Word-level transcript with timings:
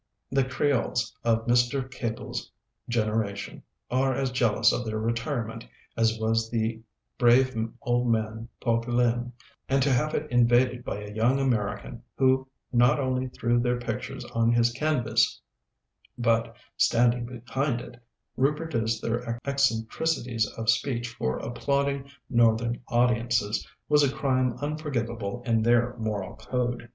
The 0.31 0.43
Creoles 0.43 1.15
of 1.23 1.45
Mr. 1.45 1.87
Cable's 1.87 2.51
generation 2.89 3.61
are 3.91 4.15
as 4.15 4.31
jealous 4.31 4.71
of 4.71 4.83
their 4.83 4.97
retirement 4.97 5.63
as 5.95 6.17
was 6.17 6.49
the 6.49 6.81
brave 7.19 7.55
old 7.83 8.07
man 8.09 8.49
Poquelin; 8.61 9.31
and 9.69 9.83
to 9.83 9.93
have 9.93 10.15
it 10.15 10.31
invaded 10.31 10.83
by 10.83 11.03
a 11.03 11.13
young 11.13 11.39
American 11.39 12.01
who 12.17 12.47
not 12.73 12.99
only 12.99 13.27
threw 13.27 13.59
their 13.59 13.77
pictures 13.79 14.25
upon 14.25 14.51
his 14.53 14.71
canvas, 14.71 15.39
but 16.17 16.55
standing 16.77 17.27
behind 17.27 17.79
it, 17.79 18.01
reproduced 18.37 19.03
their 19.03 19.39
eccentricities 19.45 20.47
of 20.57 20.67
speech 20.67 21.09
for 21.09 21.37
applauding 21.37 22.09
Northern 22.27 22.81
audiences, 22.87 23.67
was 23.87 24.01
a 24.01 24.11
crime 24.11 24.53
unforgivable 24.63 25.43
in 25.45 25.61
their 25.61 25.95
moral 25.99 26.37
code. 26.37 26.89